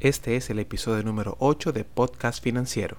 Este 0.00 0.36
es 0.36 0.48
el 0.48 0.60
episodio 0.60 1.02
número 1.02 1.36
8 1.40 1.72
de 1.72 1.82
Podcast 1.82 2.40
Financiero. 2.40 2.96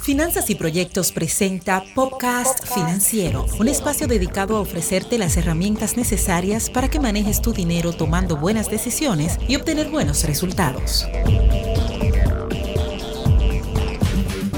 Finanzas 0.00 0.50
y 0.50 0.56
Proyectos 0.56 1.12
presenta 1.12 1.84
Podcast 1.94 2.66
Financiero, 2.66 3.46
un 3.60 3.68
espacio 3.68 4.08
dedicado 4.08 4.56
a 4.56 4.60
ofrecerte 4.60 5.18
las 5.18 5.36
herramientas 5.36 5.96
necesarias 5.96 6.68
para 6.68 6.88
que 6.88 6.98
manejes 6.98 7.40
tu 7.40 7.52
dinero 7.52 7.92
tomando 7.92 8.36
buenas 8.36 8.68
decisiones 8.68 9.38
y 9.46 9.54
obtener 9.54 9.88
buenos 9.88 10.24
resultados. 10.24 11.06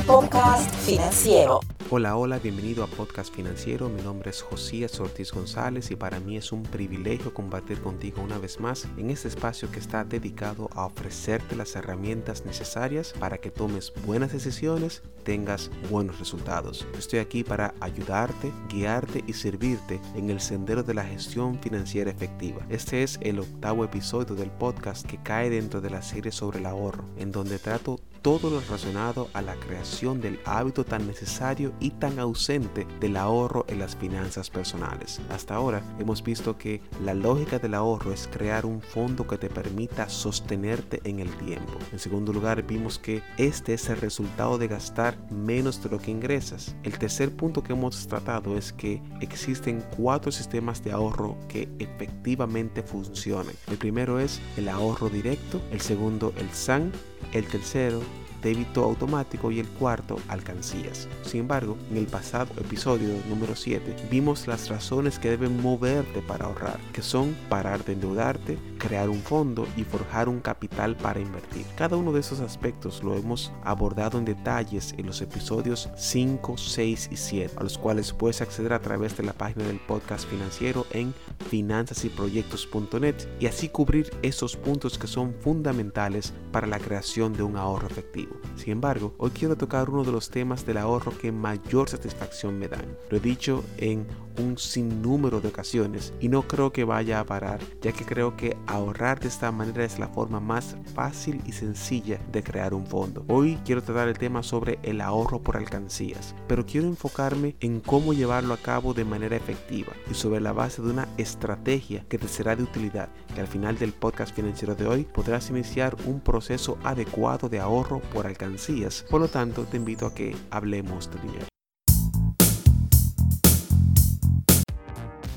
Podcast 0.06 0.74
Financiero. 0.86 1.60
Hola, 1.90 2.16
hola, 2.16 2.38
bienvenido 2.38 2.82
a 2.82 2.86
Podcast 2.86 3.32
Financiero. 3.32 3.90
Mi 3.90 4.00
nombre 4.00 4.30
es 4.30 4.40
Josías 4.40 4.98
Ortiz 5.00 5.32
González 5.32 5.90
y 5.90 5.96
para 5.96 6.18
mí 6.18 6.38
es 6.38 6.50
un 6.50 6.62
privilegio 6.62 7.34
compartir 7.34 7.78
contigo 7.82 8.22
una 8.22 8.38
vez 8.38 8.58
más 8.58 8.88
en 8.96 9.10
este 9.10 9.28
espacio 9.28 9.70
que 9.70 9.80
está 9.80 10.02
dedicado 10.02 10.70
a 10.72 10.86
ofrecerte 10.86 11.54
las 11.54 11.76
herramientas 11.76 12.46
necesarias 12.46 13.12
para 13.20 13.36
que 13.36 13.50
tomes 13.50 13.92
buenas 14.06 14.32
decisiones, 14.32 15.02
tengas 15.24 15.70
buenos 15.90 16.18
resultados. 16.18 16.86
Estoy 16.98 17.18
aquí 17.18 17.44
para 17.44 17.74
ayudarte, 17.80 18.50
guiarte 18.70 19.22
y 19.26 19.34
servirte 19.34 20.00
en 20.16 20.30
el 20.30 20.40
sendero 20.40 20.82
de 20.82 20.94
la 20.94 21.04
gestión 21.04 21.60
financiera 21.60 22.10
efectiva. 22.10 22.64
Este 22.70 23.02
es 23.02 23.18
el 23.20 23.40
octavo 23.40 23.84
episodio 23.84 24.34
del 24.34 24.50
podcast 24.50 25.06
que 25.06 25.22
cae 25.22 25.50
dentro 25.50 25.82
de 25.82 25.90
la 25.90 26.00
serie 26.00 26.32
sobre 26.32 26.60
el 26.60 26.66
ahorro, 26.66 27.04
en 27.18 27.30
donde 27.30 27.58
trato 27.58 28.00
todo 28.24 28.48
lo 28.48 28.58
relacionado 28.60 29.28
a 29.34 29.42
la 29.42 29.54
creación 29.56 30.22
del 30.22 30.40
hábito 30.46 30.82
tan 30.82 31.06
necesario 31.06 31.74
y 31.78 31.90
tan 31.90 32.18
ausente 32.18 32.86
del 32.98 33.18
ahorro 33.18 33.66
en 33.68 33.78
las 33.78 33.96
finanzas 33.96 34.48
personales. 34.48 35.20
Hasta 35.28 35.56
ahora 35.56 35.82
hemos 35.98 36.24
visto 36.24 36.56
que 36.56 36.80
la 37.04 37.12
lógica 37.12 37.58
del 37.58 37.74
ahorro 37.74 38.14
es 38.14 38.26
crear 38.26 38.64
un 38.64 38.80
fondo 38.80 39.26
que 39.26 39.36
te 39.36 39.50
permita 39.50 40.08
sostenerte 40.08 41.02
en 41.04 41.20
el 41.20 41.28
tiempo. 41.36 41.74
En 41.92 41.98
segundo 41.98 42.32
lugar 42.32 42.62
vimos 42.62 42.98
que 42.98 43.22
este 43.36 43.74
es 43.74 43.90
el 43.90 43.98
resultado 43.98 44.56
de 44.56 44.68
gastar 44.68 45.18
menos 45.30 45.82
de 45.82 45.90
lo 45.90 45.98
que 45.98 46.10
ingresas. 46.10 46.74
El 46.82 46.98
tercer 46.98 47.30
punto 47.36 47.62
que 47.62 47.74
hemos 47.74 48.06
tratado 48.06 48.56
es 48.56 48.72
que 48.72 49.02
existen 49.20 49.84
cuatro 49.98 50.32
sistemas 50.32 50.82
de 50.82 50.92
ahorro 50.92 51.36
que 51.46 51.68
efectivamente 51.78 52.82
funcionan. 52.82 53.54
El 53.66 53.76
primero 53.76 54.18
es 54.18 54.40
el 54.56 54.70
ahorro 54.70 55.10
directo, 55.10 55.60
el 55.70 55.82
segundo 55.82 56.32
el 56.38 56.48
SAN, 56.52 56.90
el 57.32 57.46
tercero 57.46 58.00
débito 58.44 58.84
automático 58.84 59.50
y 59.50 59.58
el 59.58 59.66
cuarto, 59.66 60.18
alcancías. 60.28 61.08
Sin 61.22 61.40
embargo, 61.40 61.78
en 61.90 61.96
el 61.96 62.06
pasado 62.06 62.52
episodio 62.60 63.08
número 63.28 63.56
7 63.56 64.08
vimos 64.10 64.46
las 64.46 64.68
razones 64.68 65.18
que 65.18 65.30
deben 65.30 65.60
moverte 65.60 66.20
para 66.20 66.44
ahorrar, 66.44 66.78
que 66.92 67.02
son 67.02 67.34
parar 67.48 67.84
de 67.84 67.94
endeudarte, 67.94 68.58
crear 68.86 69.08
un 69.08 69.20
fondo 69.20 69.66
y 69.76 69.84
forjar 69.84 70.28
un 70.28 70.40
capital 70.40 70.96
para 70.96 71.20
invertir. 71.20 71.64
Cada 71.76 71.96
uno 71.96 72.12
de 72.12 72.20
esos 72.20 72.40
aspectos 72.40 73.02
lo 73.02 73.14
hemos 73.14 73.52
abordado 73.62 74.18
en 74.18 74.24
detalles 74.24 74.94
en 74.98 75.06
los 75.06 75.22
episodios 75.22 75.88
5, 75.96 76.58
6 76.58 77.08
y 77.10 77.16
7, 77.16 77.54
a 77.56 77.62
los 77.62 77.78
cuales 77.78 78.12
puedes 78.12 78.42
acceder 78.42 78.72
a 78.72 78.80
través 78.80 79.16
de 79.16 79.22
la 79.22 79.32
página 79.32 79.64
del 79.66 79.80
podcast 79.80 80.28
financiero 80.28 80.86
en 80.90 81.14
finanzasyproyectos.net 81.48 83.14
y 83.40 83.46
así 83.46 83.68
cubrir 83.68 84.10
esos 84.22 84.56
puntos 84.56 84.98
que 84.98 85.06
son 85.06 85.34
fundamentales 85.40 86.34
para 86.52 86.66
la 86.66 86.78
creación 86.78 87.32
de 87.32 87.42
un 87.42 87.56
ahorro 87.56 87.86
efectivo. 87.86 88.36
Sin 88.56 88.72
embargo, 88.72 89.14
hoy 89.18 89.30
quiero 89.30 89.56
tocar 89.56 89.88
uno 89.88 90.04
de 90.04 90.12
los 90.12 90.30
temas 90.30 90.66
del 90.66 90.76
ahorro 90.76 91.16
que 91.16 91.32
mayor 91.32 91.88
satisfacción 91.88 92.58
me 92.58 92.68
dan. 92.68 92.96
Lo 93.10 93.16
he 93.16 93.20
dicho 93.20 93.64
en 93.78 94.06
un 94.38 94.58
sinnúmero 94.58 95.40
de 95.40 95.48
ocasiones 95.48 96.12
y 96.20 96.28
no 96.28 96.42
creo 96.42 96.72
que 96.72 96.84
vaya 96.84 97.20
a 97.20 97.24
parar, 97.24 97.60
ya 97.80 97.92
que 97.92 98.04
creo 98.04 98.36
que 98.36 98.56
ahorrar 98.74 99.20
de 99.20 99.28
esta 99.28 99.50
manera 99.52 99.84
es 99.84 99.98
la 99.98 100.08
forma 100.08 100.40
más 100.40 100.76
fácil 100.94 101.40
y 101.46 101.52
sencilla 101.52 102.18
de 102.32 102.42
crear 102.42 102.74
un 102.74 102.86
fondo. 102.86 103.24
Hoy 103.28 103.58
quiero 103.64 103.82
tratar 103.82 104.08
el 104.08 104.18
tema 104.18 104.42
sobre 104.42 104.78
el 104.82 105.00
ahorro 105.00 105.42
por 105.42 105.56
alcancías, 105.56 106.34
pero 106.46 106.66
quiero 106.66 106.86
enfocarme 106.86 107.56
en 107.60 107.80
cómo 107.80 108.12
llevarlo 108.12 108.54
a 108.54 108.58
cabo 108.58 108.94
de 108.94 109.04
manera 109.04 109.36
efectiva 109.36 109.92
y 110.10 110.14
sobre 110.14 110.40
la 110.40 110.52
base 110.52 110.82
de 110.82 110.90
una 110.90 111.08
estrategia 111.16 112.04
que 112.08 112.18
te 112.18 112.28
será 112.28 112.56
de 112.56 112.62
utilidad, 112.62 113.08
que 113.34 113.40
al 113.40 113.46
final 113.46 113.78
del 113.78 113.92
podcast 113.92 114.34
financiero 114.34 114.74
de 114.74 114.86
hoy 114.86 115.04
podrás 115.04 115.50
iniciar 115.50 115.96
un 116.06 116.20
proceso 116.20 116.78
adecuado 116.84 117.48
de 117.48 117.60
ahorro 117.60 118.00
por 118.12 118.26
alcancías. 118.26 119.04
Por 119.10 119.20
lo 119.20 119.28
tanto, 119.28 119.64
te 119.64 119.76
invito 119.76 120.06
a 120.06 120.14
que 120.14 120.36
hablemos 120.50 121.10
de 121.10 121.20
dinero. 121.20 121.53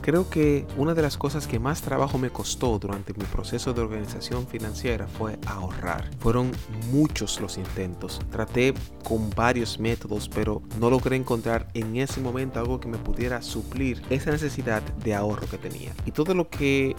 Creo 0.07 0.29
que 0.29 0.66
una 0.78 0.94
de 0.94 1.01
las 1.01 1.18
cosas 1.18 1.47
que 1.47 1.59
más 1.59 1.81
trabajo 1.81 2.18
me 2.18 2.29
costó 2.29 2.79
durante 2.79 3.13
mi 3.13 3.25
proceso 3.25 3.73
de 3.73 3.81
organización 3.81 4.47
financiera 4.47 5.06
fue 5.06 5.38
ahorrar. 5.45 6.09
Fueron 6.19 6.53
muchos 6.94 7.41
los 7.41 7.57
intentos. 7.57 8.22
Traté 8.31 8.73
con 9.03 9.29
varios 9.31 9.81
métodos, 9.81 10.29
pero 10.29 10.62
no 10.79 10.90
logré 10.90 11.18
encontrar 11.18 11.68
en 11.73 11.97
ese 11.97 12.22
momento 12.22 12.57
algo 12.57 12.79
que 12.79 12.88
me 12.88 12.97
pudiera 12.97 13.41
suplir 13.41 14.01
esa 14.09 14.31
necesidad 14.31 14.81
de 14.81 15.13
ahorro 15.13 15.45
que 15.50 15.57
tenía. 15.57 15.91
Y 16.06 16.12
todo 16.12 16.34
lo 16.34 16.47
que 16.47 16.95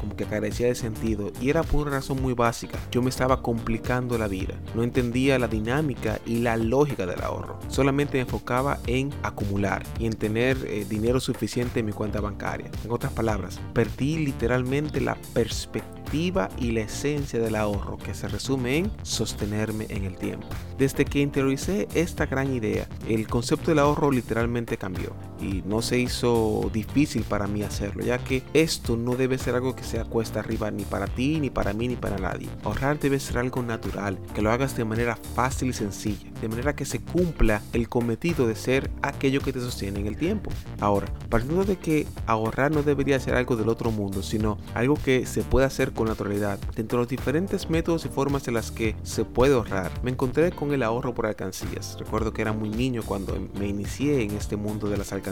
como 0.00 0.16
que 0.16 0.24
carecía 0.24 0.66
de 0.66 0.74
sentido 0.74 1.32
y 1.40 1.50
era 1.50 1.62
por 1.62 1.82
una 1.86 1.96
razón 1.96 2.20
muy 2.20 2.34
básica. 2.34 2.78
Yo 2.90 3.02
me 3.02 3.10
estaba 3.10 3.42
complicando 3.42 4.18
la 4.18 4.28
vida. 4.28 4.54
No 4.74 4.82
entendía 4.82 5.38
la 5.38 5.48
dinámica 5.48 6.20
y 6.26 6.38
la 6.38 6.56
lógica 6.56 7.06
del 7.06 7.22
ahorro. 7.22 7.58
Solamente 7.68 8.14
me 8.14 8.22
enfocaba 8.22 8.78
en 8.86 9.10
acumular 9.22 9.82
y 9.98 10.06
en 10.06 10.14
tener 10.14 10.56
eh, 10.66 10.84
dinero 10.88 11.20
suficiente 11.20 11.80
en 11.80 11.86
mi 11.86 11.92
cuenta 11.92 12.20
bancaria. 12.20 12.70
En 12.84 12.90
otras 12.90 13.12
palabras, 13.12 13.60
perdí 13.72 14.18
literalmente 14.18 15.00
la 15.00 15.16
perspectiva 15.34 16.48
y 16.58 16.72
la 16.72 16.80
esencia 16.80 17.40
del 17.40 17.56
ahorro 17.56 17.96
que 17.96 18.14
se 18.14 18.28
resume 18.28 18.78
en 18.78 18.90
sostenerme 19.02 19.86
en 19.88 20.04
el 20.04 20.16
tiempo. 20.16 20.46
Desde 20.78 21.04
que 21.04 21.20
interioricé 21.20 21.88
esta 21.94 22.26
gran 22.26 22.54
idea, 22.54 22.86
el 23.08 23.26
concepto 23.28 23.70
del 23.70 23.78
ahorro 23.78 24.10
literalmente 24.10 24.76
cambió 24.76 25.14
y 25.42 25.62
no 25.66 25.82
se 25.82 25.98
hizo 25.98 26.70
difícil 26.72 27.24
para 27.24 27.46
mí 27.46 27.62
hacerlo, 27.62 28.04
ya 28.04 28.18
que 28.18 28.42
esto 28.54 28.96
no 28.96 29.16
debe 29.16 29.38
ser 29.38 29.54
algo 29.54 29.74
que 29.74 29.82
sea 29.82 30.04
cuesta 30.04 30.40
arriba 30.40 30.70
ni 30.70 30.84
para 30.84 31.06
ti, 31.06 31.40
ni 31.40 31.50
para 31.50 31.72
mí, 31.72 31.88
ni 31.88 31.96
para 31.96 32.16
nadie. 32.16 32.48
Ahorrar 32.62 32.98
debe 32.98 33.18
ser 33.18 33.38
algo 33.38 33.62
natural, 33.62 34.18
que 34.34 34.42
lo 34.42 34.50
hagas 34.50 34.76
de 34.76 34.84
manera 34.84 35.16
fácil 35.34 35.70
y 35.70 35.72
sencilla, 35.72 36.30
de 36.40 36.48
manera 36.48 36.74
que 36.74 36.84
se 36.84 37.00
cumpla 37.00 37.62
el 37.72 37.88
cometido 37.88 38.46
de 38.46 38.54
ser 38.54 38.90
aquello 39.02 39.40
que 39.40 39.52
te 39.52 39.60
sostiene 39.60 40.00
en 40.00 40.06
el 40.06 40.16
tiempo. 40.16 40.50
Ahora, 40.80 41.12
partiendo 41.28 41.64
de 41.64 41.76
que 41.76 42.06
ahorrar 42.26 42.70
no 42.70 42.82
debería 42.82 43.18
ser 43.18 43.34
algo 43.34 43.56
del 43.56 43.68
otro 43.68 43.90
mundo, 43.90 44.22
sino 44.22 44.58
algo 44.74 44.94
que 44.94 45.26
se 45.26 45.42
puede 45.42 45.66
hacer 45.66 45.92
con 45.92 46.06
naturalidad. 46.06 46.58
Dentro 46.76 46.98
de 46.98 47.02
los 47.02 47.08
diferentes 47.08 47.68
métodos 47.68 48.04
y 48.04 48.08
formas 48.08 48.46
en 48.48 48.54
las 48.54 48.70
que 48.70 48.94
se 49.02 49.24
puede 49.24 49.54
ahorrar, 49.54 49.90
me 50.02 50.10
encontré 50.10 50.52
con 50.52 50.72
el 50.72 50.82
ahorro 50.82 51.14
por 51.14 51.26
alcancías. 51.26 51.96
Recuerdo 51.98 52.32
que 52.32 52.42
era 52.42 52.52
muy 52.52 52.68
niño 52.68 53.02
cuando 53.04 53.36
me 53.58 53.66
inicié 53.66 54.22
en 54.22 54.32
este 54.32 54.56
mundo 54.56 54.88
de 54.88 54.96
las 54.96 55.12
alcancías 55.12 55.31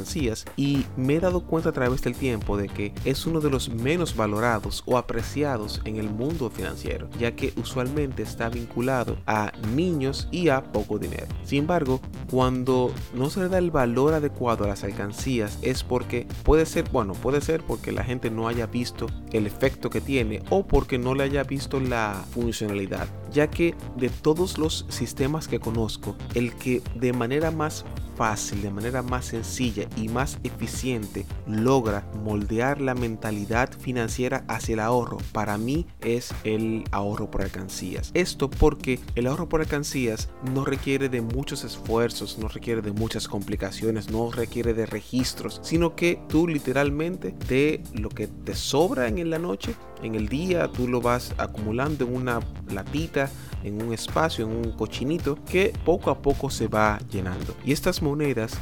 y 0.57 0.87
me 0.97 1.15
he 1.15 1.21
dado 1.21 1.43
cuenta 1.43 1.71
a 1.71 1.73
través 1.73 2.03
del 2.03 2.15
tiempo 2.15 2.57
de 2.57 2.69
que 2.69 2.93
es 3.05 3.27
uno 3.27 3.41
de 3.41 3.51
los 3.51 3.69
menos 3.69 4.17
valorados 4.17 4.83
o 4.87 4.99
apreciados 4.99 5.81
en 5.85 5.97
el 5.97 6.11
mundo 6.11 6.51
financiero, 6.51 7.09
ya 7.19 7.35
que 7.37 7.53
usualmente 7.57 8.23
está 8.23 8.49
vinculado 8.49 9.17
a 9.27 9.53
niños 9.75 10.29
y 10.31 10.49
a 10.49 10.63
poco 10.63 10.99
dinero. 10.99 11.27
Sin 11.45 11.61
embargo, 11.61 12.01
cuando 12.31 12.93
no 13.15 13.31
se 13.31 13.41
le 13.41 13.49
da 13.49 13.59
el 13.59 13.71
valor 13.71 14.15
adecuado 14.15 14.65
a 14.65 14.69
las 14.69 14.85
alcancías 14.85 15.59
es 15.63 15.83
porque 15.83 16.27
puede 16.45 16.67
ser, 16.67 16.89
bueno, 16.91 17.13
puede 17.15 17.41
ser 17.41 17.63
porque 17.63 17.93
la 17.93 18.05
gente 18.05 18.31
no 18.31 18.49
haya 18.49 18.67
visto 18.67 19.07
el 19.33 19.47
efecto 19.47 19.91
que 19.91 20.01
tiene 20.01 20.43
o 20.51 20.67
porque 20.67 20.99
no 20.99 21.15
le 21.15 21.25
haya 21.25 21.45
visto 21.45 21.81
la 21.81 22.25
funcionalidad, 22.33 23.09
ya 23.33 23.49
que 23.49 23.75
de 23.97 24.09
todos 24.09 24.59
los 24.59 24.87
sistemas 24.89 25.49
que 25.49 25.61
conozco, 25.61 26.17
el 26.35 26.55
que 26.55 26.83
de 26.95 27.13
manera 27.13 27.51
más 27.51 27.85
fácil, 28.21 28.61
de 28.61 28.71
manera 28.71 29.01
más 29.01 29.25
sencilla 29.25 29.89
y 29.97 30.09
más 30.09 30.37
eficiente 30.45 31.25
logra 31.47 32.07
moldear 32.23 32.79
la 32.79 32.95
mentalidad 32.95 33.71
financiera 33.79 34.45
hacia 34.47 34.75
el 34.75 34.81
ahorro, 34.81 35.17
para 35.33 35.57
mí 35.57 35.87
es 36.03 36.35
el 36.45 36.85
ahorro 36.91 37.31
por 37.31 37.41
alcancías. 37.41 38.11
Esto 38.13 38.51
porque 38.51 39.01
el 39.15 39.27
ahorro 39.27 39.49
por 39.49 39.63
alcancías 39.63 40.29
no 40.53 40.67
requiere 40.67 41.09
de 41.09 41.23
muchos 41.23 41.65
esfuerzos, 41.65 42.37
no 42.39 42.49
requiere 42.49 42.83
de 42.83 42.93
muchas 42.93 43.27
complicaciones, 43.27 44.11
no 44.11 44.31
requiere 44.31 44.75
de 44.75 44.85
registros, 44.85 45.59
sino 45.63 45.97
que 45.97 46.21
tú 46.29 46.47
literalmente 46.47 47.35
de 47.49 47.83
lo 47.95 48.11
que 48.11 48.27
te 48.27 48.55
sobra 48.55 49.09
en 49.09 49.31
la 49.31 49.39
noche, 49.39 49.75
en 50.03 50.15
el 50.15 50.29
día, 50.29 50.69
tú 50.69 50.89
lo 50.89 51.01
vas 51.01 51.33
acumulando 51.39 52.05
en 52.05 52.15
una 52.15 52.41
latita, 52.71 53.31
en 53.65 53.83
un 53.83 53.93
espacio, 53.93 54.45
en 54.45 54.57
un 54.57 54.73
cochinito 54.73 55.39
que 55.45 55.73
poco 55.85 56.11
a 56.11 56.23
poco 56.23 56.51
se 56.51 56.69
va 56.69 56.99
llenando. 57.11 57.55
Y 57.65 57.73
estas 57.73 58.03
monedas 58.03 58.53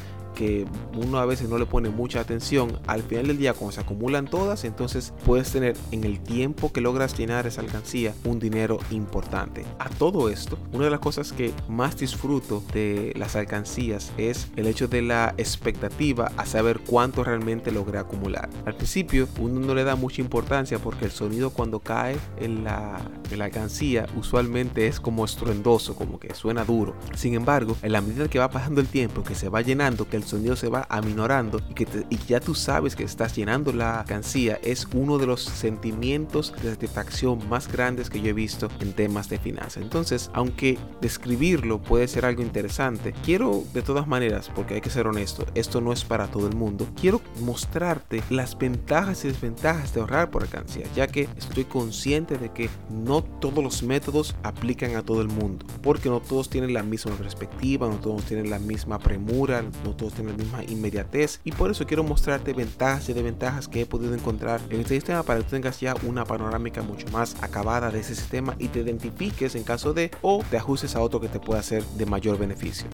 uno 0.95 1.19
a 1.19 1.25
veces 1.25 1.49
no 1.49 1.57
le 1.57 1.65
pone 1.65 1.89
mucha 1.89 2.19
atención, 2.19 2.79
al 2.87 3.03
final 3.03 3.27
del 3.27 3.37
día 3.37 3.53
cuando 3.53 3.73
se 3.73 3.81
acumulan 3.81 4.27
todas, 4.27 4.63
entonces 4.63 5.13
puedes 5.25 5.51
tener 5.51 5.75
en 5.91 6.03
el 6.03 6.19
tiempo 6.19 6.71
que 6.71 6.81
logras 6.81 7.17
llenar 7.17 7.47
esa 7.47 7.61
alcancía 7.61 8.13
un 8.23 8.39
dinero 8.39 8.79
importante. 8.91 9.65
A 9.79 9.89
todo 9.89 10.29
esto, 10.29 10.57
una 10.71 10.85
de 10.85 10.91
las 10.91 10.99
cosas 10.99 11.31
que 11.31 11.53
más 11.67 11.97
disfruto 11.97 12.63
de 12.73 13.13
las 13.15 13.35
alcancías 13.35 14.11
es 14.17 14.49
el 14.55 14.67
hecho 14.67 14.87
de 14.87 15.01
la 15.01 15.33
expectativa 15.37 16.31
a 16.37 16.45
saber 16.45 16.79
cuánto 16.79 17.23
realmente 17.23 17.71
logré 17.71 17.99
acumular. 17.99 18.49
Al 18.65 18.75
principio 18.75 19.27
uno 19.39 19.59
no 19.59 19.75
le 19.75 19.83
da 19.83 19.95
mucha 19.95 20.21
importancia 20.21 20.79
porque 20.79 21.05
el 21.05 21.11
sonido 21.11 21.49
cuando 21.51 21.79
cae 21.79 22.17
en 22.39 22.63
la, 22.63 22.99
en 23.31 23.39
la 23.39 23.45
alcancía 23.45 24.07
usualmente 24.15 24.87
es 24.87 24.99
como 24.99 25.25
estruendoso, 25.25 25.95
como 25.95 26.19
que 26.19 26.33
suena 26.33 26.63
duro. 26.63 26.95
Sin 27.15 27.33
embargo, 27.33 27.75
en 27.81 27.91
la 27.91 28.01
medida 28.01 28.27
que 28.27 28.39
va 28.39 28.49
pasando 28.49 28.81
el 28.81 28.87
tiempo, 28.87 29.23
que 29.23 29.35
se 29.35 29.49
va 29.49 29.61
llenando, 29.61 30.07
que 30.07 30.17
el 30.17 30.23
sonido 30.29 30.55
se 30.55 30.69
va 30.69 30.85
aminorando 30.89 31.61
y 31.69 31.73
que 31.73 31.87
y 32.09 32.17
ya 32.27 32.39
tú 32.39 32.55
sabes 32.55 32.95
que 32.95 33.03
estás 33.03 33.35
llenando 33.35 33.73
la 33.73 34.01
alcancía, 34.01 34.59
es 34.63 34.87
uno 34.93 35.17
de 35.17 35.27
los 35.27 35.41
sentimientos 35.43 36.53
de 36.61 36.71
satisfacción 36.71 37.47
más 37.49 37.71
grandes 37.71 38.09
que 38.09 38.21
yo 38.21 38.29
he 38.29 38.33
visto 38.33 38.69
en 38.79 38.93
temas 38.93 39.29
de 39.29 39.39
finanzas. 39.39 39.83
Entonces, 39.83 40.29
aunque 40.33 40.77
describirlo 41.01 41.81
puede 41.81 42.07
ser 42.07 42.25
algo 42.25 42.41
interesante, 42.41 43.13
quiero 43.23 43.63
de 43.73 43.81
todas 43.81 44.07
maneras, 44.07 44.51
porque 44.55 44.75
hay 44.75 44.81
que 44.81 44.89
ser 44.89 45.07
honesto, 45.07 45.45
esto 45.55 45.81
no 45.81 45.91
es 45.93 46.03
para 46.03 46.27
todo 46.27 46.47
el 46.47 46.55
mundo, 46.55 46.87
quiero 46.99 47.21
mostrarte 47.41 48.23
las 48.29 48.57
ventajas 48.57 49.23
y 49.25 49.29
desventajas 49.29 49.93
de 49.93 50.01
ahorrar 50.01 50.29
por 50.29 50.43
alcancía, 50.43 50.85
ya 50.95 51.07
que 51.07 51.27
estoy 51.37 51.65
consciente 51.65 52.37
de 52.37 52.49
que 52.51 52.69
no 52.89 53.23
todos 53.23 53.63
los 53.63 53.83
métodos 53.83 54.35
aplican 54.43 54.95
a 54.95 55.03
todo 55.03 55.21
el 55.21 55.27
mundo, 55.27 55.65
porque 55.81 56.09
no 56.09 56.19
todos 56.19 56.49
tienen 56.49 56.73
la 56.73 56.83
misma 56.83 57.13
perspectiva, 57.13 57.87
no 57.87 57.95
todos 57.95 58.23
tienen 58.23 58.49
la 58.49 58.59
misma 58.59 58.99
premura, 58.99 59.63
no 59.83 59.95
todos 59.95 60.13
tienen 60.19 60.37
la 60.37 60.43
misma 60.43 60.63
inmediatez, 60.63 61.39
y 61.43 61.51
por 61.51 61.71
eso 61.71 61.85
quiero 61.85 62.03
mostrarte 62.03 62.53
ventajas 62.53 63.07
y 63.09 63.13
desventajas 63.13 63.67
que 63.67 63.81
he 63.81 63.85
podido 63.85 64.13
encontrar 64.13 64.59
en 64.69 64.81
este 64.81 64.95
sistema 64.95 65.23
para 65.23 65.39
que 65.39 65.45
tengas 65.45 65.79
ya 65.79 65.95
una 66.03 66.25
panorámica 66.25 66.81
mucho 66.81 67.07
más 67.11 67.35
acabada 67.41 67.89
de 67.89 67.99
ese 67.99 68.15
sistema 68.15 68.55
y 68.59 68.67
te 68.67 68.79
identifiques 68.79 69.55
en 69.55 69.63
caso 69.63 69.93
de 69.93 70.11
o 70.21 70.43
te 70.49 70.57
ajustes 70.57 70.95
a 70.95 71.01
otro 71.01 71.19
que 71.19 71.29
te 71.29 71.39
pueda 71.39 71.63
ser 71.63 71.83
de 71.83 72.05
mayor 72.05 72.37
beneficio. 72.37 72.89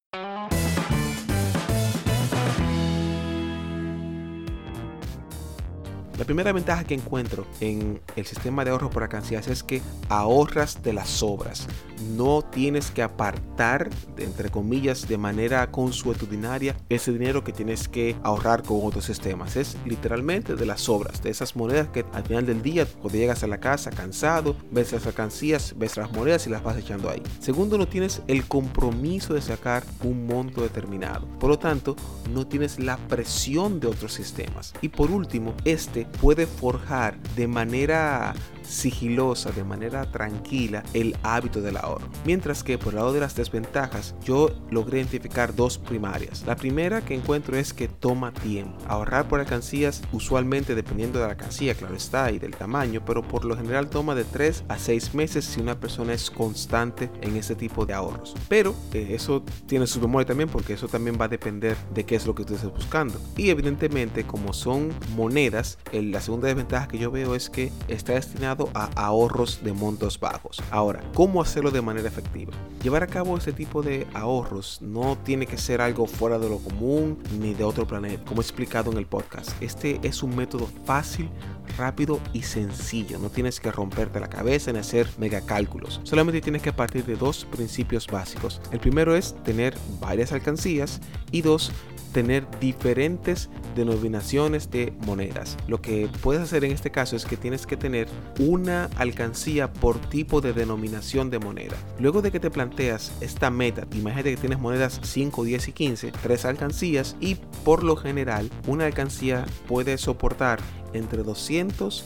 La 6.17 6.23
primera 6.23 6.53
ventaja 6.53 6.85
que 6.85 6.93
encuentro 6.93 7.45
en 7.59 7.99
el 8.15 8.25
sistema 8.25 8.63
de 8.63 8.71
ahorro 8.71 8.89
por 8.89 9.03
alcancías 9.03 9.47
es 9.49 9.63
que 9.63 9.81
ahorras 10.07 10.81
de 10.81 10.93
las 10.93 11.09
sobras. 11.09 11.67
No 12.15 12.41
tienes 12.41 12.91
que 12.91 13.01
apartar, 13.01 13.89
entre 14.17 14.49
comillas, 14.49 15.07
de 15.07 15.17
manera 15.17 15.71
consuetudinaria 15.71 16.75
ese 16.89 17.11
dinero 17.11 17.43
que 17.43 17.53
tienes 17.53 17.87
que 17.87 18.15
ahorrar 18.23 18.63
con 18.63 18.79
otros 18.83 19.05
sistemas. 19.05 19.55
Es 19.55 19.77
literalmente 19.85 20.55
de 20.55 20.65
las 20.65 20.81
sobras, 20.81 21.21
de 21.23 21.29
esas 21.29 21.55
monedas 21.55 21.89
que 21.89 22.05
al 22.13 22.23
final 22.23 22.45
del 22.45 22.61
día, 22.61 22.85
cuando 22.85 23.17
llegas 23.17 23.43
a 23.43 23.47
la 23.47 23.59
casa 23.59 23.91
cansado, 23.91 24.55
ves 24.71 24.91
las 24.91 25.05
alcancías, 25.05 25.75
ves 25.77 25.97
las 25.97 26.11
monedas 26.11 26.47
y 26.47 26.49
las 26.49 26.63
vas 26.63 26.77
echando 26.77 27.09
ahí. 27.09 27.21
Segundo, 27.39 27.77
no 27.77 27.87
tienes 27.87 28.21
el 28.27 28.45
compromiso 28.45 29.33
de 29.33 29.41
sacar 29.41 29.83
un 30.03 30.27
monto 30.27 30.61
determinado. 30.61 31.27
Por 31.39 31.49
lo 31.49 31.59
tanto, 31.59 31.95
no 32.33 32.47
tienes 32.47 32.79
la 32.79 32.97
presión 32.97 33.79
de 33.79 33.87
otros 33.87 34.13
sistemas. 34.13 34.73
Y 34.81 34.89
por 34.89 35.11
último, 35.11 35.53
este 35.63 36.05
puede 36.21 36.45
forjar 36.45 37.17
de 37.35 37.47
manera 37.47 38.33
sigilosa, 38.67 39.51
de 39.51 39.63
manera 39.63 40.11
tranquila, 40.11 40.83
el 40.93 41.15
hábito 41.23 41.61
del 41.61 41.77
ahorro. 41.77 42.07
Mientras 42.25 42.63
que 42.63 42.77
por 42.77 42.93
el 42.93 42.97
lado 42.97 43.13
de 43.13 43.19
las 43.19 43.35
desventajas, 43.35 44.15
yo 44.23 44.49
logré 44.69 44.99
identificar 44.99 45.55
dos 45.55 45.77
primarias. 45.77 46.43
La 46.45 46.55
primera 46.55 47.01
que 47.01 47.15
encuentro 47.15 47.57
es 47.57 47.73
que 47.73 47.87
toma 47.87 48.33
tiempo. 48.33 48.77
Ahorrar 48.87 49.27
por 49.27 49.39
alcancías, 49.39 50.01
usualmente 50.11 50.75
dependiendo 50.75 51.19
de 51.19 51.25
la 51.25 51.31
alcancía, 51.31 51.75
claro 51.75 51.95
está, 51.95 52.31
y 52.31 52.39
del 52.39 52.55
tamaño, 52.55 53.03
pero 53.05 53.21
por 53.21 53.45
lo 53.45 53.55
general 53.55 53.89
toma 53.89 54.15
de 54.15 54.23
3 54.23 54.65
a 54.67 54.77
6 54.77 55.13
meses 55.13 55.45
si 55.45 55.61
una 55.61 55.79
persona 55.79 56.13
es 56.13 56.29
constante 56.31 57.09
en 57.21 57.35
este 57.35 57.55
tipo 57.55 57.85
de 57.85 57.93
ahorros. 57.93 58.35
Pero 58.47 58.75
eh, 58.93 59.09
eso 59.11 59.43
tiene 59.67 59.87
su 59.87 59.99
memoria 59.99 60.25
también 60.25 60.49
porque 60.49 60.73
eso 60.73 60.87
también 60.87 61.17
va 61.19 61.25
a 61.25 61.29
depender 61.29 61.77
de 61.93 62.05
qué 62.05 62.15
es 62.15 62.25
lo 62.25 62.35
que 62.35 62.43
usted 62.43 62.55
esté 62.55 62.67
buscando. 62.67 63.19
Y 63.37 63.49
evidentemente, 63.49 64.25
como 64.25 64.53
son 64.53 64.93
monedas, 65.15 65.77
la 65.91 66.21
segunda 66.21 66.47
desventaja 66.47 66.87
que 66.87 66.97
yo 66.97 67.11
veo 67.11 67.35
es 67.35 67.49
que 67.49 67.71
está 67.87 68.13
destinado 68.13 68.54
a 68.73 68.89
ahorros 68.95 69.63
de 69.63 69.73
montos 69.73 70.19
bajos. 70.19 70.61
Ahora, 70.71 71.03
¿cómo 71.13 71.41
hacerlo 71.41 71.71
de 71.71 71.81
manera 71.81 72.07
efectiva? 72.07 72.53
Llevar 72.81 73.03
a 73.03 73.07
cabo 73.07 73.37
este 73.37 73.51
tipo 73.51 73.81
de 73.81 74.07
ahorros 74.13 74.79
no 74.81 75.17
tiene 75.23 75.45
que 75.45 75.57
ser 75.57 75.81
algo 75.81 76.07
fuera 76.07 76.39
de 76.39 76.49
lo 76.49 76.59
común 76.59 77.17
ni 77.39 77.53
de 77.53 77.63
otro 77.63 77.85
planeta, 77.87 78.23
como 78.25 78.41
he 78.41 78.43
explicado 78.43 78.91
en 78.91 78.97
el 78.97 79.05
podcast. 79.05 79.51
Este 79.61 79.99
es 80.03 80.23
un 80.23 80.35
método 80.35 80.67
fácil, 80.85 81.29
rápido 81.77 82.19
y 82.33 82.43
sencillo. 82.43 83.19
No 83.19 83.29
tienes 83.29 83.59
que 83.59 83.71
romperte 83.71 84.19
la 84.19 84.29
cabeza 84.29 84.69
en 84.69 84.77
hacer 84.77 85.09
megacálculos. 85.17 85.99
Solamente 86.03 86.41
tienes 86.41 86.61
que 86.61 86.73
partir 86.73 87.05
de 87.05 87.15
dos 87.15 87.45
principios 87.45 88.07
básicos. 88.07 88.61
El 88.71 88.79
primero 88.79 89.15
es 89.15 89.35
tener 89.43 89.75
varias 89.99 90.31
alcancías 90.31 91.01
y 91.31 91.41
dos, 91.41 91.71
tener 92.15 92.47
diferentes 92.61 93.49
denominaciones 93.75 94.71
de 94.71 94.93
monedas. 95.05 95.57
Lo 95.67 95.81
que 95.81 96.07
puedes 96.21 96.41
hacer 96.41 96.63
en 96.63 96.71
este 96.71 96.89
caso 96.89 97.17
es 97.17 97.25
que 97.25 97.35
tienes 97.35 97.67
que 97.67 97.75
tener 97.75 98.07
una 98.39 98.85
alcancía 98.95 99.73
por 99.73 99.99
tipo 99.99 100.39
de 100.39 100.53
denominación 100.53 101.29
de 101.29 101.39
moneda. 101.39 101.75
Luego 101.99 102.21
de 102.21 102.31
que 102.31 102.39
te 102.39 102.49
planteas 102.49 103.11
esta 103.19 103.49
meta, 103.49 103.85
imagínate 103.91 104.31
que 104.31 104.39
tienes 104.39 104.59
monedas 104.59 105.01
5, 105.03 105.43
10 105.43 105.67
y 105.67 105.71
15, 105.73 106.11
tres 106.23 106.45
alcancías 106.45 107.17
y 107.19 107.35
por 107.65 107.83
lo 107.83 107.97
general 107.97 108.49
una 108.65 108.85
alcancía 108.85 109.45
puede 109.67 109.97
soportar 109.97 110.61
entre 110.93 111.21
200 111.21 112.05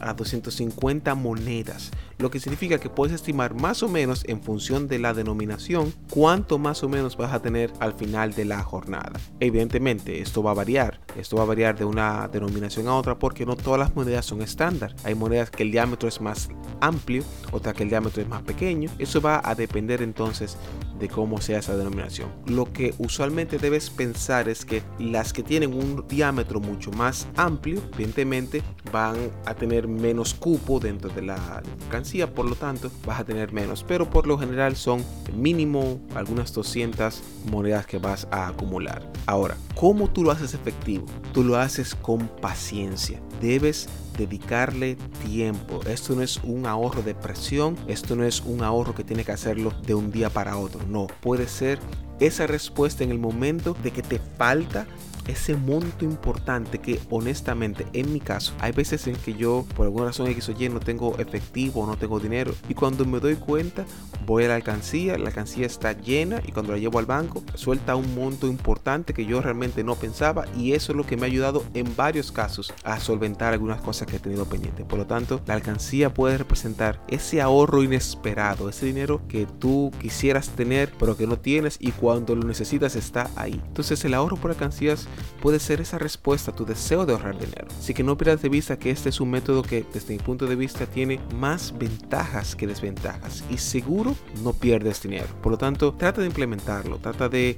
a 0.00 0.14
250 0.14 1.14
monedas 1.14 1.90
lo 2.20 2.30
que 2.30 2.38
significa 2.38 2.78
que 2.78 2.90
puedes 2.90 3.14
estimar 3.14 3.54
más 3.54 3.82
o 3.82 3.88
menos 3.88 4.24
en 4.26 4.42
función 4.42 4.88
de 4.88 4.98
la 4.98 5.14
denominación 5.14 5.92
cuánto 6.10 6.58
más 6.58 6.82
o 6.82 6.88
menos 6.88 7.16
vas 7.16 7.32
a 7.32 7.40
tener 7.40 7.72
al 7.80 7.94
final 7.94 8.34
de 8.34 8.44
la 8.44 8.62
jornada. 8.62 9.18
Evidentemente 9.40 10.20
esto 10.20 10.42
va 10.42 10.50
a 10.50 10.54
variar, 10.54 11.00
esto 11.16 11.36
va 11.36 11.44
a 11.44 11.46
variar 11.46 11.78
de 11.78 11.84
una 11.84 12.28
denominación 12.28 12.88
a 12.88 12.96
otra 12.96 13.18
porque 13.18 13.46
no 13.46 13.56
todas 13.56 13.80
las 13.80 13.96
monedas 13.96 14.26
son 14.26 14.42
estándar. 14.42 14.94
Hay 15.04 15.14
monedas 15.14 15.50
que 15.50 15.62
el 15.62 15.72
diámetro 15.72 16.08
es 16.08 16.20
más 16.20 16.50
amplio, 16.80 17.24
otras 17.52 17.74
que 17.74 17.84
el 17.84 17.88
diámetro 17.88 18.22
es 18.22 18.28
más 18.28 18.42
pequeño. 18.42 18.90
Eso 18.98 19.20
va 19.20 19.40
a 19.42 19.54
depender 19.54 20.02
entonces 20.02 20.58
de 20.98 21.08
cómo 21.08 21.40
sea 21.40 21.58
esa 21.58 21.76
denominación. 21.76 22.28
Lo 22.46 22.72
que 22.72 22.94
usualmente 22.98 23.58
debes 23.58 23.88
pensar 23.88 24.48
es 24.48 24.66
que 24.66 24.82
las 24.98 25.32
que 25.32 25.42
tienen 25.42 25.72
un 25.72 26.06
diámetro 26.06 26.60
mucho 26.60 26.90
más 26.92 27.26
amplio, 27.36 27.80
evidentemente 27.94 28.62
van 28.92 29.16
a 29.46 29.54
tener 29.54 29.88
menos 29.96 30.34
cupo 30.34 30.80
dentro 30.80 31.10
de 31.10 31.22
la 31.22 31.62
canción 31.90 32.10
por 32.34 32.46
lo 32.46 32.54
tanto 32.54 32.90
vas 33.06 33.20
a 33.20 33.24
tener 33.24 33.52
menos, 33.52 33.84
pero 33.86 34.08
por 34.08 34.26
lo 34.26 34.38
general 34.38 34.76
son 34.76 35.04
mínimo 35.34 36.00
algunas 36.14 36.52
200 36.52 37.22
monedas 37.50 37.86
que 37.86 37.98
vas 37.98 38.26
a 38.30 38.48
acumular. 38.48 39.10
Ahora, 39.26 39.56
¿cómo 39.74 40.08
tú 40.08 40.24
lo 40.24 40.30
haces 40.30 40.54
efectivo? 40.54 41.06
Tú 41.32 41.44
lo 41.44 41.56
haces 41.56 41.94
con 41.94 42.28
paciencia. 42.28 43.20
Debes 43.40 43.88
dedicarle 44.16 44.96
tiempo. 45.24 45.80
Esto 45.86 46.14
no 46.14 46.22
es 46.22 46.38
un 46.42 46.66
ahorro 46.66 47.02
de 47.02 47.14
presión, 47.14 47.76
esto 47.86 48.16
no 48.16 48.24
es 48.24 48.40
un 48.40 48.62
ahorro 48.62 48.94
que 48.94 49.04
tiene 49.04 49.24
que 49.24 49.32
hacerlo 49.32 49.72
de 49.86 49.94
un 49.94 50.10
día 50.10 50.30
para 50.30 50.56
otro. 50.56 50.80
No, 50.88 51.06
puede 51.20 51.48
ser 51.48 51.78
esa 52.18 52.46
respuesta 52.46 53.02
en 53.02 53.10
el 53.10 53.18
momento 53.18 53.74
de 53.82 53.92
que 53.92 54.02
te 54.02 54.18
falta 54.18 54.86
ese 55.26 55.56
monto 55.56 56.04
importante 56.04 56.78
que 56.78 57.00
honestamente 57.10 57.86
en 57.92 58.12
mi 58.12 58.20
caso 58.20 58.54
hay 58.60 58.72
veces 58.72 59.06
en 59.06 59.16
que 59.16 59.34
yo 59.34 59.64
por 59.76 59.86
alguna 59.86 60.06
razón 60.06 60.28
X 60.28 60.48
o 60.48 60.52
Y 60.52 60.68
no 60.68 60.80
tengo 60.80 61.18
efectivo 61.18 61.86
no 61.86 61.96
tengo 61.96 62.20
dinero 62.20 62.54
y 62.68 62.74
cuando 62.74 63.04
me 63.04 63.20
doy 63.20 63.36
cuenta 63.36 63.84
voy 64.26 64.44
a 64.44 64.48
la 64.48 64.54
alcancía, 64.56 65.18
la 65.18 65.28
alcancía 65.28 65.66
está 65.66 65.92
llena 65.92 66.40
y 66.46 66.52
cuando 66.52 66.72
la 66.72 66.78
llevo 66.78 66.98
al 66.98 67.06
banco 67.06 67.42
suelta 67.54 67.96
un 67.96 68.14
monto 68.14 68.46
importante 68.46 69.14
que 69.14 69.26
yo 69.26 69.40
realmente 69.40 69.82
no 69.84 69.96
pensaba 69.96 70.46
y 70.56 70.72
eso 70.72 70.92
es 70.92 70.96
lo 70.96 71.04
que 71.04 71.16
me 71.16 71.22
ha 71.22 71.26
ayudado 71.26 71.64
en 71.74 71.96
varios 71.96 72.30
casos 72.30 72.72
a 72.84 73.00
solventar 73.00 73.52
algunas 73.52 73.80
cosas 73.80 74.06
que 74.06 74.16
he 74.16 74.20
tenido 74.20 74.44
pendientes. 74.44 74.86
Por 74.86 74.98
lo 74.98 75.06
tanto, 75.06 75.40
la 75.46 75.54
alcancía 75.54 76.12
puede 76.12 76.38
representar 76.38 77.00
ese 77.08 77.40
ahorro 77.40 77.82
inesperado, 77.82 78.68
ese 78.68 78.86
dinero 78.86 79.22
que 79.28 79.46
tú 79.46 79.90
quisieras 80.00 80.50
tener 80.50 80.92
pero 80.98 81.16
que 81.16 81.26
no 81.26 81.38
tienes 81.38 81.76
y 81.80 81.92
cuando 81.92 82.34
lo 82.34 82.46
necesitas 82.46 82.96
está 82.96 83.30
ahí. 83.36 83.60
Entonces 83.66 84.04
el 84.04 84.14
ahorro 84.14 84.36
por 84.36 84.50
alcancías 84.50 85.08
puede 85.40 85.58
ser 85.58 85.80
esa 85.80 85.98
respuesta 85.98 86.50
a 86.50 86.54
tu 86.54 86.64
deseo 86.64 87.06
de 87.06 87.12
ahorrar 87.12 87.38
dinero. 87.38 87.68
Así 87.78 87.94
que 87.94 88.02
no 88.02 88.16
pierdas 88.16 88.42
de 88.42 88.48
vista 88.48 88.78
que 88.78 88.90
este 88.90 89.08
es 89.08 89.20
un 89.20 89.30
método 89.30 89.62
que 89.62 89.84
desde 89.92 90.14
mi 90.14 90.18
punto 90.20 90.46
de 90.46 90.56
vista 90.56 90.86
tiene 90.86 91.20
más 91.34 91.76
ventajas 91.76 92.56
que 92.56 92.66
desventajas 92.66 93.44
y 93.50 93.58
seguro 93.58 94.14
no 94.42 94.52
pierdes 94.52 95.02
dinero. 95.02 95.28
Por 95.42 95.52
lo 95.52 95.58
tanto, 95.58 95.94
trata 95.94 96.20
de 96.20 96.26
implementarlo, 96.26 96.98
trata 96.98 97.28
de 97.28 97.56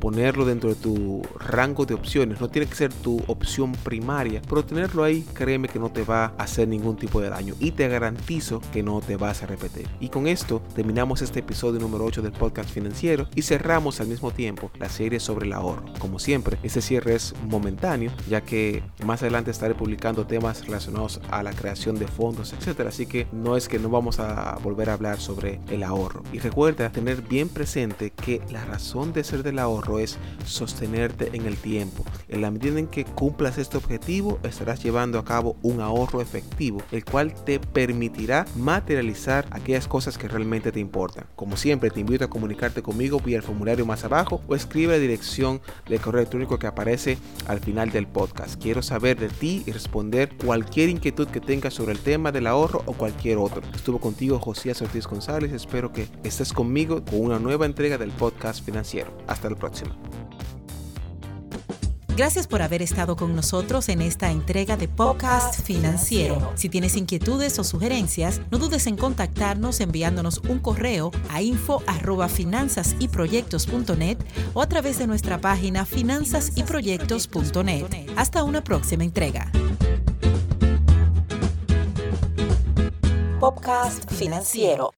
ponerlo 0.00 0.44
dentro 0.44 0.70
de 0.70 0.76
tu 0.76 1.22
rango 1.38 1.86
de 1.86 1.94
opciones. 1.94 2.40
No 2.40 2.48
tiene 2.48 2.66
que 2.68 2.74
ser 2.74 2.92
tu 2.92 3.22
opción 3.26 3.72
primaria, 3.72 4.42
pero 4.48 4.64
tenerlo 4.64 5.04
ahí, 5.04 5.22
créeme 5.34 5.68
que 5.68 5.78
no 5.78 5.90
te 5.90 6.02
va 6.02 6.26
a 6.26 6.44
hacer 6.44 6.68
ningún 6.68 6.96
tipo 6.96 7.20
de 7.20 7.30
daño 7.30 7.54
y 7.58 7.72
te 7.72 7.88
garantizo 7.88 8.60
que 8.72 8.82
no 8.82 9.00
te 9.00 9.16
vas 9.16 9.42
a 9.42 9.46
repetir. 9.46 9.88
Y 10.00 10.08
con 10.08 10.26
esto 10.26 10.62
terminamos 10.74 11.22
este 11.22 11.40
episodio 11.40 11.80
número 11.80 12.04
8 12.04 12.22
del 12.22 12.32
podcast 12.32 12.70
financiero 12.70 13.28
y 13.34 13.42
cerramos 13.42 14.00
al 14.00 14.08
mismo 14.08 14.30
tiempo 14.30 14.70
la 14.78 14.88
serie 14.88 15.20
sobre 15.20 15.46
el 15.46 15.52
ahorro. 15.52 15.84
Como 15.98 16.18
siempre, 16.18 16.58
este 16.62 16.80
cierre 16.88 17.14
es 17.14 17.34
momentáneo, 17.48 18.10
ya 18.30 18.40
que 18.40 18.82
más 19.04 19.20
adelante 19.20 19.50
estaré 19.50 19.74
publicando 19.74 20.26
temas 20.26 20.64
relacionados 20.64 21.20
a 21.30 21.42
la 21.42 21.52
creación 21.52 21.98
de 21.98 22.08
fondos, 22.08 22.54
etcétera. 22.54 22.88
Así 22.88 23.04
que 23.04 23.26
no 23.30 23.56
es 23.56 23.68
que 23.68 23.78
no 23.78 23.90
vamos 23.90 24.18
a 24.18 24.58
volver 24.62 24.88
a 24.88 24.94
hablar 24.94 25.20
sobre 25.20 25.60
el 25.68 25.82
ahorro. 25.82 26.22
Y 26.32 26.38
recuerda 26.38 26.90
tener 26.90 27.20
bien 27.20 27.50
presente 27.50 28.10
que 28.10 28.40
la 28.50 28.64
razón 28.64 29.12
de 29.12 29.22
ser 29.22 29.42
del 29.42 29.58
ahorro 29.58 29.98
es 29.98 30.18
sostenerte 30.46 31.30
en 31.34 31.44
el 31.44 31.58
tiempo. 31.58 32.04
En 32.28 32.40
la 32.40 32.50
medida 32.50 32.78
en 32.78 32.86
que 32.86 33.04
cumplas 33.04 33.58
este 33.58 33.76
objetivo, 33.76 34.38
estarás 34.42 34.82
llevando 34.82 35.18
a 35.18 35.24
cabo 35.26 35.56
un 35.62 35.82
ahorro 35.82 36.22
efectivo, 36.22 36.80
el 36.90 37.04
cual 37.04 37.34
te 37.44 37.60
permitirá 37.60 38.46
materializar 38.56 39.46
aquellas 39.50 39.86
cosas 39.86 40.16
que 40.16 40.28
realmente 40.28 40.72
te 40.72 40.80
importan. 40.80 41.26
Como 41.36 41.58
siempre, 41.58 41.90
te 41.90 42.00
invito 42.00 42.24
a 42.24 42.30
comunicarte 42.30 42.82
conmigo 42.82 43.20
vía 43.20 43.36
el 43.36 43.42
formulario 43.42 43.84
más 43.84 44.04
abajo 44.04 44.40
o 44.48 44.54
escribe 44.54 44.94
la 44.94 44.98
dirección 44.98 45.60
de 45.86 45.98
correo 45.98 46.20
electrónico 46.20 46.58
que 46.58 46.66
aparece 46.66 46.77
al 47.46 47.60
final 47.60 47.90
del 47.90 48.06
podcast. 48.06 48.60
Quiero 48.60 48.82
saber 48.82 49.18
de 49.18 49.28
ti 49.28 49.62
y 49.66 49.72
responder 49.72 50.30
cualquier 50.36 50.88
inquietud 50.88 51.28
que 51.28 51.40
tengas 51.40 51.74
sobre 51.74 51.92
el 51.92 51.98
tema 51.98 52.32
del 52.32 52.46
ahorro 52.46 52.82
o 52.86 52.92
cualquier 52.92 53.38
otro. 53.38 53.62
Estuvo 53.74 53.98
contigo 53.98 54.38
José 54.38 54.72
Ortiz 54.80 55.06
González. 55.06 55.52
Espero 55.52 55.92
que 55.92 56.08
estés 56.24 56.52
conmigo 56.52 57.04
con 57.04 57.20
una 57.20 57.38
nueva 57.38 57.66
entrega 57.66 57.98
del 57.98 58.10
podcast 58.10 58.64
financiero. 58.64 59.16
Hasta 59.26 59.50
la 59.50 59.56
próxima. 59.56 59.96
Gracias 62.18 62.46
por 62.48 62.60
haber 62.62 62.82
estado 62.82 63.14
con 63.14 63.36
nosotros 63.36 63.88
en 63.88 64.02
esta 64.02 64.32
entrega 64.32 64.76
de 64.76 64.88
Podcast 64.88 65.62
Financiero. 65.62 66.50
Si 66.56 66.68
tienes 66.68 66.96
inquietudes 66.96 67.56
o 67.60 67.64
sugerencias, 67.64 68.40
no 68.50 68.58
dudes 68.58 68.88
en 68.88 68.96
contactarnos 68.96 69.78
enviándonos 69.78 70.38
un 70.48 70.58
correo 70.58 71.12
a 71.30 71.42
info@finanzasyproyectos.net 71.42 74.18
o 74.52 74.62
a 74.62 74.68
través 74.68 74.98
de 74.98 75.06
nuestra 75.06 75.40
página 75.40 75.86
finanzasyproyectos.net. 75.86 77.86
Hasta 78.16 78.42
una 78.42 78.64
próxima 78.64 79.04
entrega. 79.04 79.52
Podcast 83.38 84.10
Financiero. 84.10 84.92